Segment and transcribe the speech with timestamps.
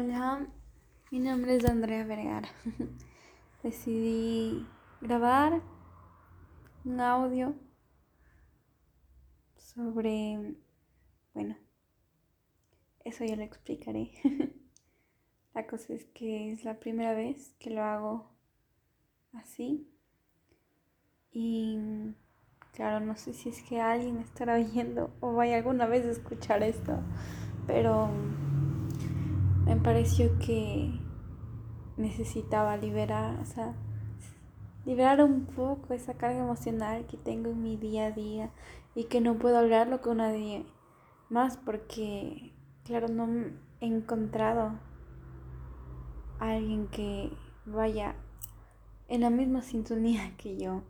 [0.00, 0.46] Hola,
[1.10, 2.48] mi nombre es Andrea Vergara.
[3.64, 4.64] Decidí
[5.00, 5.60] grabar
[6.84, 7.56] un audio
[9.56, 10.54] sobre,
[11.34, 11.56] bueno,
[13.04, 14.12] eso ya lo explicaré.
[15.52, 18.30] La cosa es que es la primera vez que lo hago
[19.32, 19.90] así.
[21.32, 21.76] Y
[22.72, 26.62] claro, no sé si es que alguien estará viendo o vaya alguna vez a escuchar
[26.62, 27.00] esto,
[27.66, 28.08] pero
[29.68, 30.90] me pareció que
[31.98, 33.74] necesitaba liberar, o sea,
[34.86, 38.50] liberar un poco esa carga emocional que tengo en mi día a día
[38.94, 40.64] y que no puedo hablarlo con nadie
[41.28, 43.26] más porque, claro, no
[43.80, 44.80] he encontrado
[46.38, 47.30] a alguien que
[47.66, 48.16] vaya
[49.08, 50.82] en la misma sintonía que yo.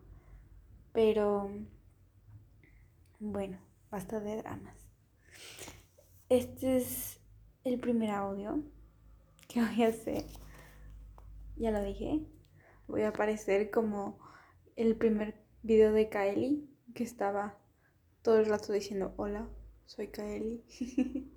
[0.92, 1.50] Pero,
[3.18, 3.58] bueno,
[3.90, 4.76] basta de dramas.
[6.28, 7.17] Este es
[7.64, 8.62] el primer audio
[9.48, 10.24] que voy a hacer.
[11.56, 12.20] Ya lo dije.
[12.86, 14.18] Voy a aparecer como
[14.76, 17.58] el primer video de Kylie que estaba
[18.22, 19.48] todo el rato diciendo hola,
[19.86, 20.62] soy Kylie.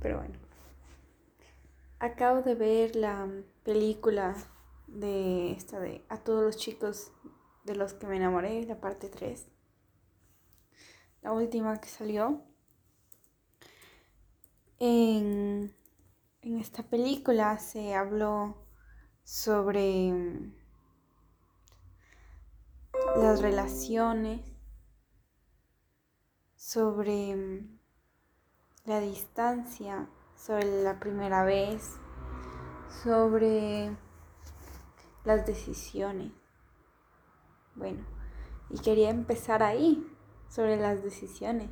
[0.00, 0.38] Pero bueno.
[2.00, 3.28] Acabo de ver la
[3.64, 4.36] película
[4.86, 7.12] de esta de A todos los chicos
[7.64, 9.48] de los que me enamoré, la parte 3.
[11.22, 12.47] La última que salió.
[14.80, 15.74] En,
[16.42, 18.64] esta película se habló
[19.24, 20.54] sobre mm,
[23.16, 24.40] las relaciones,
[26.54, 27.78] sobre mm,
[28.84, 31.96] la distancia, sobre la primera vez,
[33.02, 33.96] sobre
[35.24, 36.30] las decisiones.
[37.74, 38.06] Bueno,
[38.70, 40.06] y quería empezar ahí,
[40.48, 41.68] sobre las decisiones.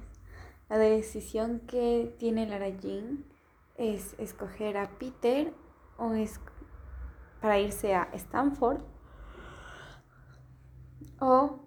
[0.69, 3.25] La decisión que tiene Lara Jean
[3.77, 5.55] es escoger a Peter
[5.97, 6.41] o es
[7.41, 8.81] para irse a Stanford
[11.21, 11.61] o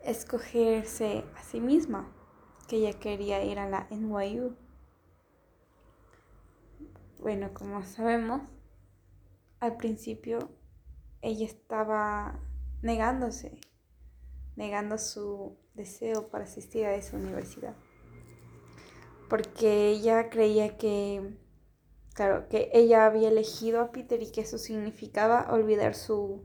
[0.00, 2.10] escogerse a sí misma,
[2.68, 4.56] que ella quería ir a la NYU.
[7.20, 8.42] Bueno, como sabemos,
[9.60, 10.50] al principio
[11.22, 12.38] ella estaba
[12.82, 13.60] negándose,
[14.56, 17.74] negando su deseo para asistir a esa universidad.
[19.28, 21.36] Porque ella creía que,
[22.14, 26.44] claro, que ella había elegido a Peter y que eso significaba olvidar su...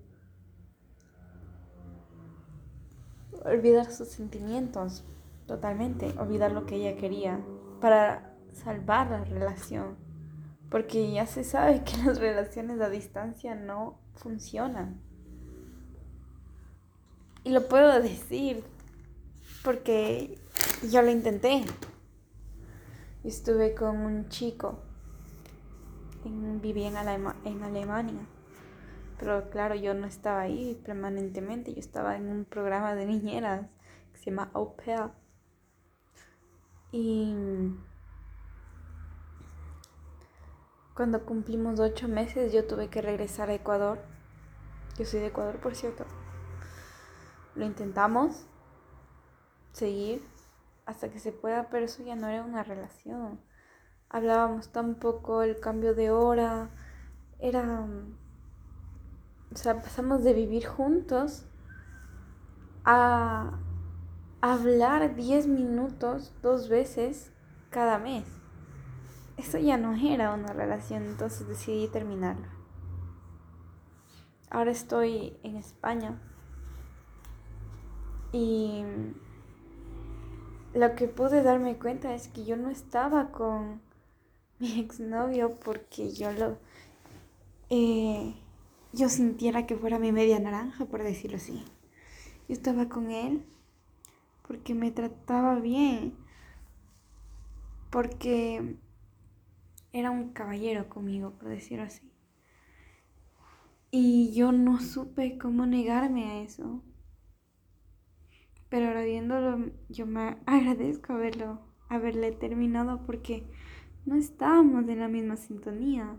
[3.43, 5.03] olvidar sus sentimientos
[5.47, 7.43] totalmente, olvidar lo que ella quería
[7.79, 9.97] para salvar la relación.
[10.69, 15.01] Porque ya se sabe que las relaciones a distancia no funcionan.
[17.43, 18.63] Y lo puedo decir
[19.63, 20.37] porque
[20.89, 21.63] yo lo intenté.
[23.23, 24.79] Estuve con un chico,
[26.25, 28.25] en, vivía en, en Alemania,
[29.19, 33.67] pero claro, yo no estaba ahí permanentemente, yo estaba en un programa de niñeras
[34.11, 34.75] que se llama Au.
[36.91, 37.35] Y
[40.95, 43.99] cuando cumplimos ocho meses yo tuve que regresar a Ecuador.
[44.97, 46.05] Yo soy de Ecuador, por cierto.
[47.55, 48.47] Lo intentamos,
[49.71, 50.23] seguir
[50.85, 53.39] hasta que se pueda, pero eso ya no era una relación.
[54.09, 56.69] Hablábamos tampoco el cambio de hora,
[57.39, 57.87] era...
[59.53, 61.45] O sea, pasamos de vivir juntos
[62.85, 63.59] a
[64.41, 67.33] hablar 10 minutos dos veces
[67.69, 68.25] cada mes.
[69.37, 72.47] Eso ya no era una relación, entonces decidí terminarla.
[74.49, 76.19] Ahora estoy en España
[78.31, 78.83] y
[80.73, 83.81] lo que pude darme cuenta es que yo no estaba con
[84.59, 86.57] mi exnovio porque yo lo
[87.69, 88.35] eh,
[88.93, 91.63] yo sintiera que fuera mi media naranja, por decirlo así.
[92.49, 93.45] Yo estaba con él
[94.45, 96.13] porque me trataba bien,
[97.89, 98.75] porque
[99.93, 102.11] era un caballero conmigo, por decirlo así.
[103.91, 106.81] Y yo no supe cómo negarme a eso.
[108.71, 111.59] Pero ahora viéndolo, yo me agradezco haberlo,
[111.89, 113.45] haberle terminado porque
[114.05, 116.15] no estábamos en la misma sintonía.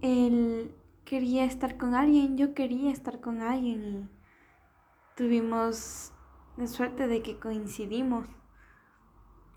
[0.00, 0.74] Él
[1.04, 4.08] quería estar con alguien, yo quería estar con alguien y
[5.16, 6.14] tuvimos
[6.56, 8.26] la suerte de que coincidimos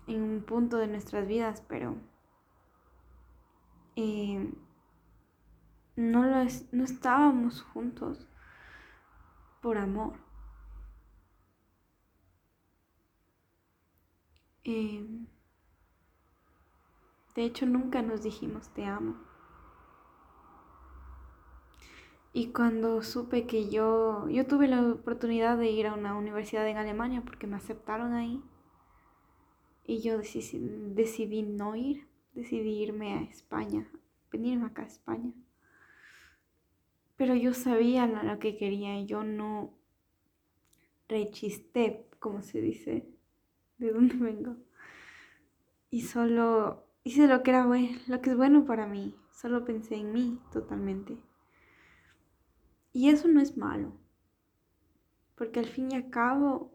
[0.06, 1.96] en un punto de nuestras vidas, pero
[3.96, 4.52] eh,
[5.96, 8.28] no, lo no estábamos juntos
[9.62, 10.23] por amor.
[14.64, 15.26] Em,
[17.34, 19.16] De hecho, nunca nos dijimos te amo.
[22.34, 26.76] Y cuando supe que yo, yo tuve la oportunidad de ir a una universidad en
[26.76, 28.42] Alemania porque me aceptaron ahí.
[29.86, 30.58] Y yo decidí,
[30.94, 33.88] decidí no ir, decidí irme a España,
[34.32, 35.32] venirme acá a España.
[37.16, 39.72] Pero yo sabía lo que quería y yo no
[41.08, 43.08] rechisté, como se dice,
[43.78, 44.56] de dónde vengo.
[45.90, 49.14] Y solo hice lo que era bueno, lo que es bueno para mí.
[49.30, 51.18] Solo pensé en mí totalmente.
[52.92, 53.92] Y eso no es malo.
[55.34, 56.72] Porque al fin y al cabo,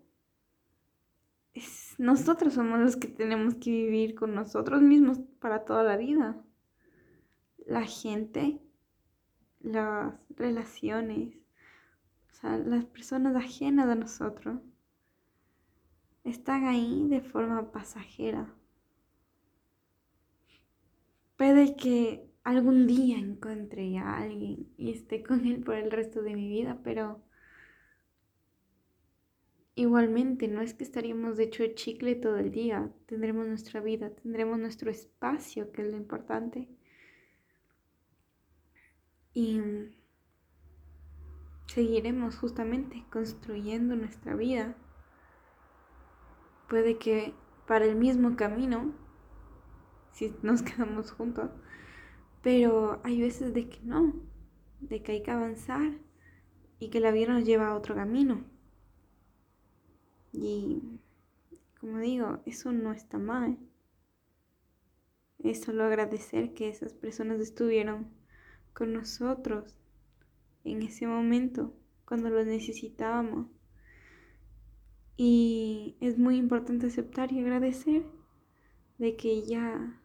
[1.97, 6.43] nosotros somos los que tenemos que vivir con nosotros mismos para toda la vida.
[7.65, 8.61] La gente,
[9.59, 11.35] las relaciones,
[12.31, 14.59] o sea, las personas ajenas a nosotros,
[16.29, 18.53] están ahí de forma pasajera.
[21.37, 26.35] Puede que algún día encuentre a alguien y esté con él por el resto de
[26.35, 27.21] mi vida, pero
[29.75, 34.59] igualmente no es que estaríamos de hecho chicle todo el día, tendremos nuestra vida, tendremos
[34.59, 36.67] nuestro espacio, que es lo importante.
[39.33, 39.61] Y
[41.67, 44.75] seguiremos justamente construyendo nuestra vida.
[46.69, 47.33] Puede que
[47.67, 48.93] para el mismo camino,
[50.11, 51.49] si nos quedamos juntos,
[52.41, 54.13] pero hay veces de que no,
[54.79, 55.91] de que hay que avanzar
[56.79, 58.45] y que la vida nos lleva a otro camino.
[60.31, 60.99] Y
[61.79, 63.57] como digo, eso no está mal.
[65.39, 68.09] Es solo agradecer que esas personas estuvieron
[68.73, 69.75] con nosotros
[70.63, 71.73] en ese momento,
[72.05, 73.47] cuando lo necesitábamos.
[75.21, 78.05] Y es muy importante aceptar y agradecer
[78.99, 80.01] de que ya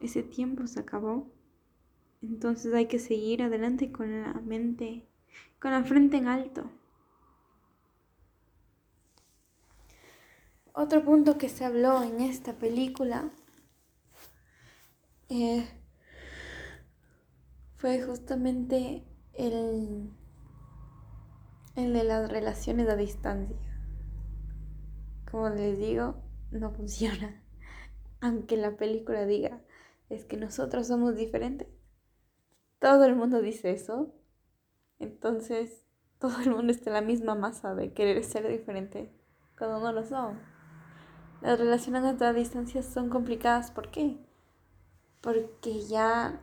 [0.00, 1.30] ese tiempo se acabó.
[2.22, 5.06] Entonces hay que seguir adelante con la mente,
[5.60, 6.70] con la frente en alto.
[10.72, 13.30] Otro punto que se habló en esta película
[15.28, 15.68] eh,
[17.76, 19.04] fue justamente
[19.34, 20.08] el,
[21.76, 23.71] el de las relaciones a distancia.
[25.32, 26.14] Como les digo,
[26.50, 27.42] no funciona.
[28.20, 29.62] Aunque la película diga,
[30.10, 31.68] es que nosotros somos diferentes.
[32.78, 34.12] Todo el mundo dice eso.
[34.98, 35.86] Entonces,
[36.18, 39.10] todo el mundo está en la misma masa de querer ser diferente
[39.56, 40.38] cuando no lo son.
[41.40, 43.70] Las relaciones a distancia son complicadas.
[43.70, 44.18] ¿Por qué?
[45.22, 46.42] Porque ya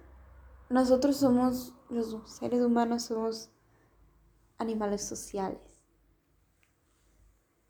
[0.69, 3.51] nosotros somos, los seres humanos somos
[4.57, 5.61] animales sociales.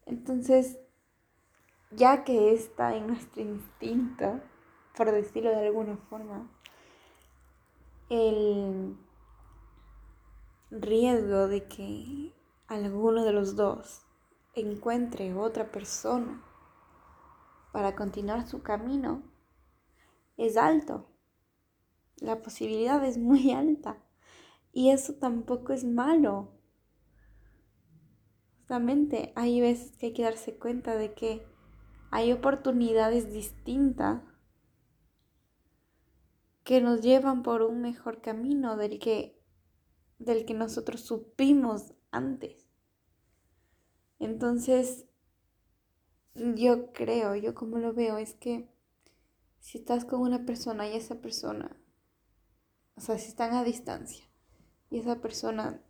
[0.06, 0.80] Entonces,
[1.92, 4.40] ya que está en nuestro instinto,
[4.96, 6.50] por decirlo de alguna forma,
[8.10, 8.98] el
[10.72, 12.34] riesgo de que
[12.68, 14.06] alguno de los dos
[14.54, 16.44] encuentre otra persona
[17.72, 19.24] para continuar su camino
[20.38, 21.08] es alto.
[22.18, 23.98] La posibilidad es muy alta.
[24.72, 26.52] Y eso tampoco es malo.
[28.60, 31.49] Justamente hay veces que hay que darse cuenta de que
[32.12, 34.22] hay oportunidades distintas
[36.64, 39.42] que nos llevan por un mejor camino del que,
[40.20, 42.68] del que nosotros supimos antes.
[44.20, 45.06] Entonces,
[46.36, 48.70] yo creo, yo como lo veo, es que
[49.60, 51.76] si estás con una persona y esa persona,
[52.96, 54.26] o sea, si están a distancia
[54.90, 55.82] y esa persona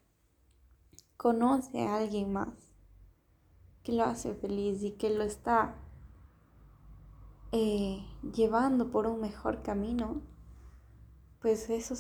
[1.17, 2.53] conoce a alguien más
[3.83, 5.75] que lo hace feliz y que lo está
[7.51, 10.21] eh, llevando por un mejor camino,
[11.41, 11.95] pues eso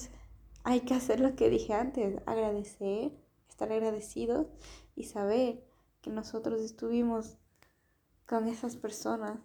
[0.63, 3.11] hay que hacer lo que dije antes, agradecer,
[3.49, 4.47] estar agradecidos
[4.95, 5.63] y saber
[6.01, 7.37] que nosotros estuvimos
[8.27, 9.39] con esas personas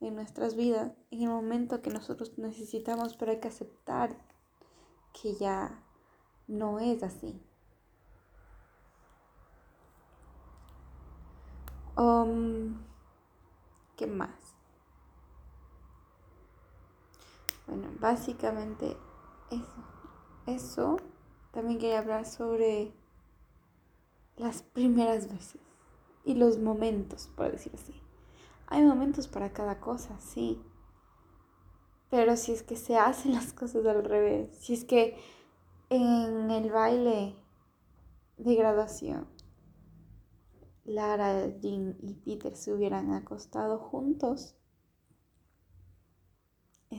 [0.00, 4.16] en nuestras vidas en el momento que nosotros necesitamos, pero hay que aceptar
[5.20, 5.82] que ya
[6.46, 7.40] no es así.
[11.96, 12.82] Um,
[13.96, 14.43] ¿Qué más?
[17.66, 18.96] Bueno, básicamente
[19.50, 19.84] eso.
[20.46, 20.96] Eso.
[21.52, 22.92] También quería hablar sobre
[24.36, 25.60] las primeras veces
[26.24, 27.94] y los momentos, por decir así.
[28.66, 30.60] Hay momentos para cada cosa, sí.
[32.10, 35.16] Pero si es que se hacen las cosas al revés, si es que
[35.90, 37.36] en el baile
[38.36, 39.28] de graduación
[40.84, 44.54] Lara, Jean y Peter se hubieran acostado juntos,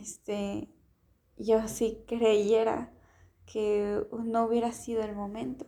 [0.02, 0.70] este,
[1.38, 2.94] yo sí creyera
[3.46, 5.66] que no hubiera sido el momento.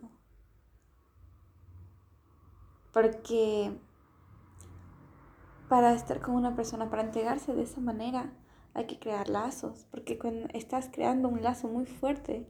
[2.93, 3.77] Porque
[5.69, 8.33] para estar con una persona, para entregarse de esa manera,
[8.73, 9.85] hay que crear lazos.
[9.91, 12.49] Porque cuando estás creando un lazo muy fuerte,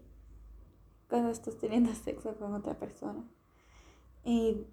[1.10, 3.24] cuando estás teniendo sexo con otra persona.
[4.24, 4.68] Y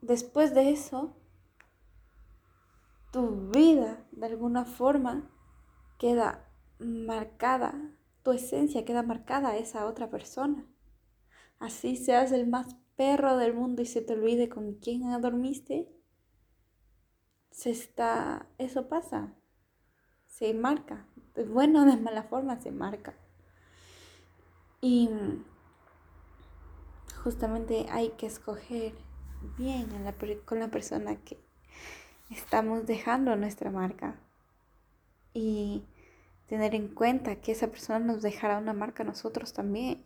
[0.00, 1.16] después de eso,
[3.12, 5.30] tu vida de alguna forma
[5.98, 7.74] queda marcada,
[8.22, 10.64] tu esencia queda marcada a esa otra persona.
[11.58, 15.92] Así seas el más perro del mundo y se te olvide con quién dormiste,
[17.50, 19.34] se está, eso pasa,
[20.26, 23.14] se marca, de buena o de mala forma se marca.
[24.80, 25.10] Y
[27.24, 28.94] justamente hay que escoger
[29.56, 29.88] bien
[30.44, 31.40] con la persona que
[32.30, 34.20] estamos dejando nuestra marca
[35.38, 35.86] y
[36.48, 40.04] tener en cuenta que esa persona nos dejará una marca a nosotros también.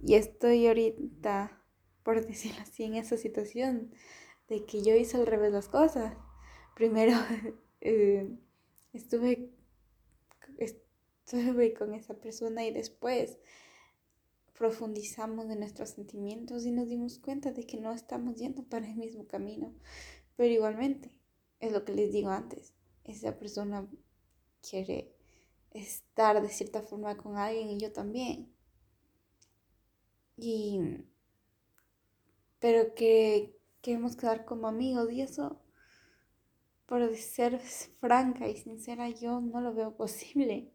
[0.00, 1.62] Y estoy ahorita,
[2.02, 3.92] por decirlo así, en esa situación
[4.48, 6.14] de que yo hice al revés las cosas.
[6.74, 7.16] Primero
[7.80, 8.28] eh,
[8.92, 9.50] estuve,
[10.58, 13.38] estuve con esa persona y después
[14.52, 18.96] profundizamos en nuestros sentimientos y nos dimos cuenta de que no estamos yendo para el
[18.96, 19.72] mismo camino.
[20.36, 21.10] Pero igualmente,
[21.60, 22.74] es lo que les digo antes,
[23.10, 23.88] esa persona
[24.68, 25.14] quiere
[25.70, 28.52] estar de cierta forma con alguien y yo también.
[30.36, 30.80] Y
[32.58, 35.62] pero que queremos quedar como amigos y eso
[36.86, 37.60] por ser
[38.00, 40.72] franca y sincera yo no lo veo posible.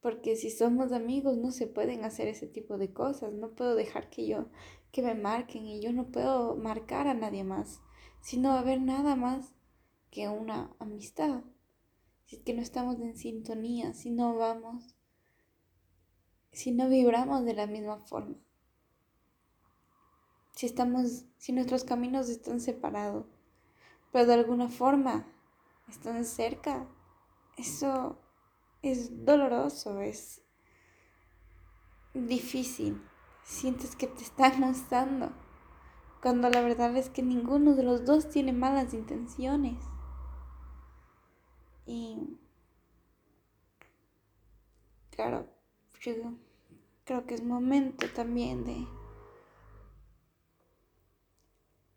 [0.00, 3.32] Porque si somos amigos no se pueden hacer ese tipo de cosas.
[3.32, 4.48] No puedo dejar que yo
[4.92, 7.82] que me marquen y yo no puedo marcar a nadie más
[8.20, 9.54] si no va a haber nada más
[10.10, 11.42] que una amistad.
[12.24, 14.94] Si es que no estamos en sintonía, si no vamos,
[16.52, 18.36] si no vibramos de la misma forma.
[20.52, 23.26] Si estamos, si nuestros caminos están separados,
[24.12, 25.26] pero de alguna forma
[25.88, 26.88] están cerca,
[27.56, 28.18] eso
[28.82, 30.42] es doloroso, es
[32.14, 33.00] difícil.
[33.44, 35.32] Sientes que te están lanzando
[36.20, 39.76] cuando la verdad es que ninguno de los dos tiene malas intenciones.
[41.88, 42.18] Y
[45.08, 45.48] claro,
[47.04, 48.86] creo que es momento también de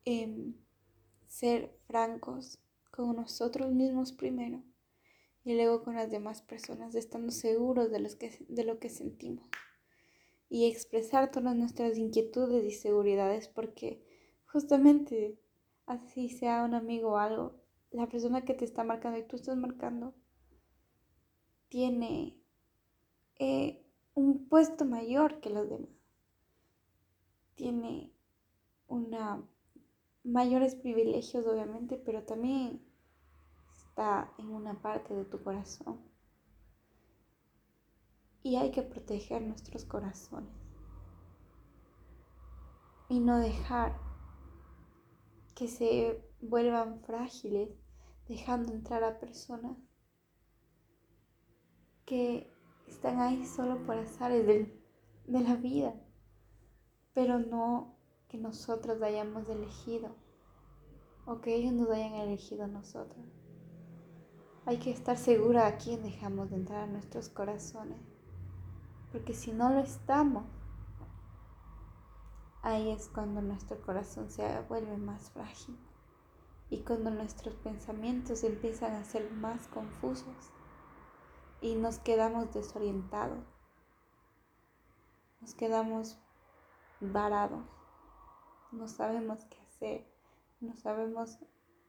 [0.05, 0.55] em,
[1.27, 2.57] ser francos
[2.89, 4.63] con nosotros mismos primero
[5.43, 9.49] y luego con las demás personas, estando seguros de, los que, de lo que sentimos
[10.47, 14.01] y expresar todas nuestras inquietudes y seguridades porque
[14.45, 15.37] justamente
[15.85, 17.60] así sea un amigo o algo,
[17.91, 20.13] la persona que te está marcando y tú estás marcando
[21.69, 22.37] tiene
[23.39, 25.89] eh, un puesto mayor que los demás.
[27.55, 28.11] Tiene
[28.87, 29.43] una
[30.23, 32.81] mayores privilegios obviamente, pero también
[33.73, 35.99] está en una parte de tu corazón.
[38.43, 40.53] Y hay que proteger nuestros corazones.
[43.09, 43.99] Y no dejar
[45.55, 47.69] que se vuelvan frágiles,
[48.31, 49.75] dejando entrar a personas
[52.05, 52.49] que
[52.87, 54.73] están ahí solo por azares de,
[55.27, 55.93] de la vida,
[57.13, 57.93] pero no
[58.29, 60.15] que nosotros hayamos elegido
[61.25, 63.25] o que ellos nos hayan elegido a nosotros.
[64.65, 67.99] Hay que estar segura a quién dejamos de entrar a nuestros corazones,
[69.11, 70.45] porque si no lo estamos,
[72.63, 75.75] Ahí es cuando nuestro corazón se vuelve más frágil
[76.71, 80.51] y cuando nuestros pensamientos empiezan a ser más confusos
[81.59, 83.43] y nos quedamos desorientados,
[85.41, 86.17] nos quedamos
[87.01, 87.65] varados,
[88.71, 90.07] no sabemos qué hacer,
[90.61, 91.39] no sabemos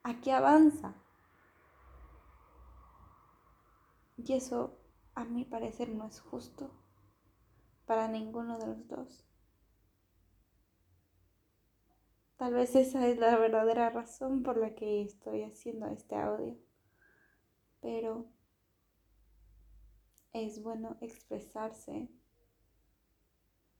[0.03, 0.95] a qué avanza.
[4.17, 4.77] Y eso,
[5.15, 6.73] a mi parecer, no es justo
[7.87, 9.32] para ninguno de los dos.
[12.43, 16.59] Tal vez esa es la verdadera razón por la que estoy haciendo este audio.
[17.81, 18.27] Pero
[20.33, 22.09] es bueno expresarse.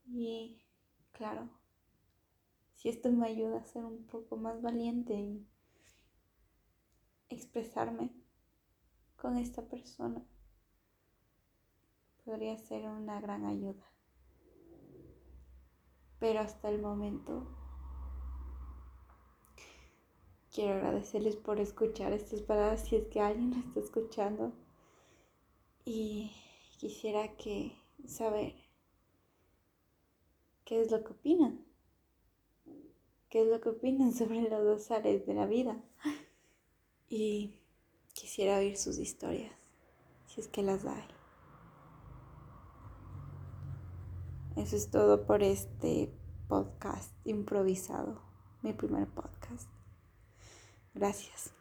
[0.07, 0.63] Y
[1.11, 1.51] claro,
[2.75, 5.45] si esto me ayuda a ser un poco más valiente y
[7.31, 8.15] expresarme
[9.17, 10.25] con esta persona,
[12.25, 13.91] podría ser una gran ayuda.
[16.21, 17.62] Pero hasta el momento
[20.53, 24.53] Quiero agradecerles por escuchar estas palabras si es que alguien lo está escuchando.
[25.87, 26.31] Y
[26.79, 27.35] quisiera
[28.07, 28.55] saber
[30.67, 31.65] qué es lo que opinan.
[33.31, 35.83] ¿Qué es lo que opinan sobre los dos áreas de la vida?
[37.09, 37.59] Y
[38.13, 39.55] quisiera oír sus historias,
[40.27, 41.05] si es que las hay.
[44.57, 46.13] Eso es todo por este
[46.47, 48.21] podcast improvisado,
[48.61, 49.72] mi primer podcast.
[50.95, 51.53] Gracias.